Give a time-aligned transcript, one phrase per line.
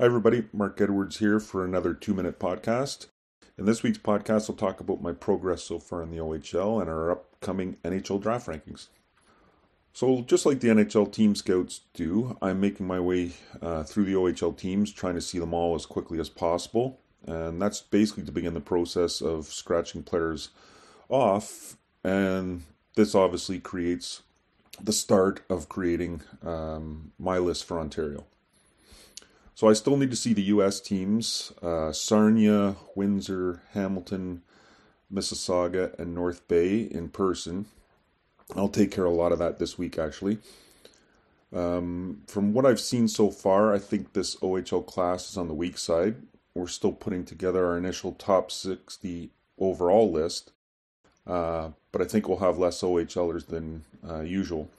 [0.00, 0.44] Hi, everybody.
[0.54, 3.08] Mark Edwards here for another two minute podcast.
[3.58, 6.88] In this week's podcast, I'll talk about my progress so far in the OHL and
[6.88, 8.88] our upcoming NHL draft rankings.
[9.92, 14.14] So, just like the NHL team scouts do, I'm making my way uh, through the
[14.14, 16.98] OHL teams, trying to see them all as quickly as possible.
[17.26, 20.48] And that's basically to begin the process of scratching players
[21.10, 21.76] off.
[22.02, 22.62] And
[22.96, 24.22] this obviously creates
[24.82, 28.24] the start of creating um, my list for Ontario.
[29.60, 30.80] So I still need to see the U.S.
[30.80, 34.40] teams: uh, Sarnia, Windsor, Hamilton,
[35.12, 37.66] Mississauga, and North Bay in person.
[38.56, 40.38] I'll take care of a lot of that this week, actually.
[41.54, 45.52] Um, from what I've seen so far, I think this OHL class is on the
[45.52, 46.16] weak side.
[46.54, 50.52] We're still putting together our initial top 60 overall list,
[51.26, 54.70] uh, but I think we'll have less OHLers than uh, usual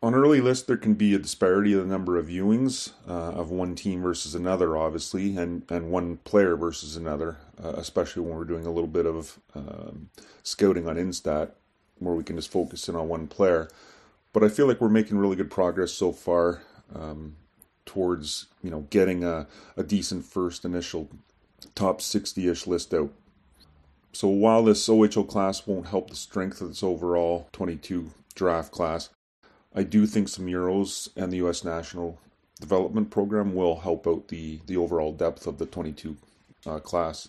[0.00, 3.50] on early list there can be a disparity in the number of viewings uh, of
[3.50, 8.44] one team versus another obviously and and one player versus another uh, especially when we're
[8.44, 10.08] doing a little bit of um,
[10.42, 11.50] scouting on instat
[11.98, 13.68] where we can just focus in on one player.
[14.32, 16.62] But i feel like we're making really good progress so far
[16.94, 17.36] um,
[17.84, 19.46] towards you know getting a,
[19.76, 21.08] a decent first initial
[21.74, 23.10] top 60ish list out.
[24.12, 29.10] So while this ohl class won't help the strength of this overall 22 draft class
[29.74, 31.64] I do think some Euros and the U.S.
[31.64, 32.18] national
[32.60, 36.16] development program will help out the, the overall depth of the 22
[36.66, 37.28] uh, class.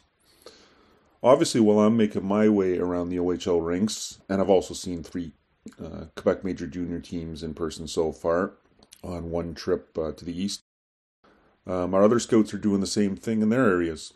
[1.21, 5.33] Obviously, while I'm making my way around the OHL rinks, and I've also seen three
[5.83, 8.53] uh, Quebec Major Junior teams in person so far
[9.03, 10.61] on one trip uh, to the east,
[11.67, 14.13] um, our other scouts are doing the same thing in their areas.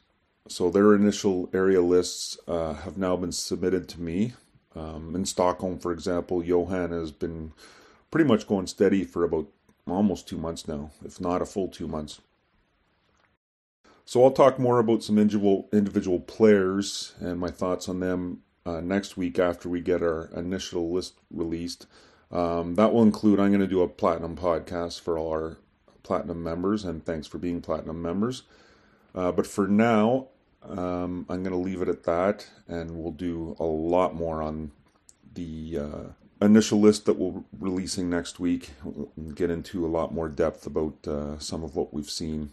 [0.47, 4.33] So their initial area lists uh, have now been submitted to me.
[4.75, 7.53] Um, in Stockholm, for example, Johan has been
[8.13, 9.47] pretty much going steady for about
[9.87, 12.21] almost two months now, if not a full two months.
[14.05, 18.81] So I'll talk more about some individual individual players and my thoughts on them uh,
[18.81, 21.87] next week after we get our initial list released.
[22.31, 25.57] Um, that will include I'm going to do a platinum podcast for all our
[26.03, 28.43] platinum members, and thanks for being platinum members.
[29.15, 30.27] Uh, but for now,
[30.61, 34.71] um, I'm going to leave it at that, and we'll do a lot more on
[35.33, 38.71] the uh, initial list that we're releasing next week.
[39.35, 42.51] Get into a lot more depth about uh, some of what we've seen.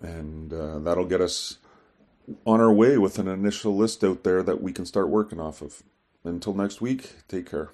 [0.00, 1.58] And uh, that'll get us
[2.46, 5.62] on our way with an initial list out there that we can start working off
[5.62, 5.82] of.
[6.24, 7.70] Until next week, take care.